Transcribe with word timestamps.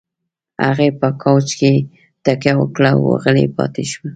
هغې 0.65 0.89
په 0.99 1.07
کاوچ 1.21 1.49
کې 1.59 1.73
تکيه 2.25 2.53
وکړه 2.57 2.91
او 2.95 3.03
غلې 3.23 3.45
پاتې 3.57 3.83
شوه. 3.91 4.07